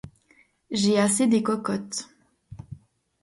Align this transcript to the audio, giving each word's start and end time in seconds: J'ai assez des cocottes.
J'ai 0.71 0.97
assez 0.97 1.27
des 1.27 1.43
cocottes. 1.43 2.09